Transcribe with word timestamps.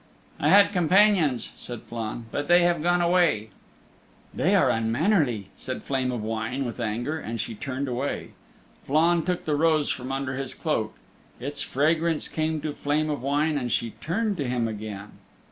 "I 0.39 0.49
had 0.49 0.71
companions," 0.73 1.51
said 1.55 1.83
Flann, 1.83 2.25
"but 2.31 2.47
they 2.47 2.63
have 2.63 2.81
gone 2.81 3.01
away." 3.03 3.51
"They 4.33 4.55
are 4.55 4.71
unmannerly," 4.71 5.49
said 5.55 5.83
Flame 5.83 6.11
of 6.11 6.23
Wine 6.23 6.65
with 6.65 6.79
anger, 6.79 7.19
and 7.19 7.39
she 7.39 7.53
turned 7.53 7.87
away. 7.87 8.29
Flann 8.87 9.21
took 9.21 9.45
the 9.45 9.55
rose 9.55 9.89
from 9.91 10.11
under 10.11 10.33
his 10.33 10.55
cloak. 10.55 10.95
Its 11.39 11.61
fragrance 11.61 12.27
came 12.27 12.61
to 12.61 12.73
Flame 12.73 13.11
of 13.11 13.21
Wine 13.21 13.59
and 13.59 13.71
she 13.71 13.91
turned 14.01 14.37
to 14.37 14.47
him 14.49 14.67
again. 14.67 15.11